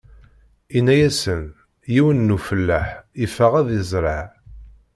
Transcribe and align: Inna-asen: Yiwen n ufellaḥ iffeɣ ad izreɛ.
Inna-asen: 0.77 1.45
Yiwen 1.93 2.19
n 2.27 2.35
ufellaḥ 2.37 2.87
iffeɣ 3.25 3.51
ad 3.59 3.67
izreɛ. 3.79 4.21